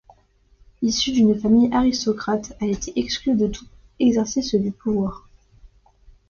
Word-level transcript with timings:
Issue 0.81 1.11
d'une 1.11 1.39
famille 1.39 1.71
aristocrate, 1.71 2.53
elle 2.59 2.71
était 2.71 2.93
exclue 2.95 3.35
de 3.35 3.45
tout 3.45 3.67
exercice 3.99 4.55
du 4.55 4.71
pouvoir. 4.71 5.27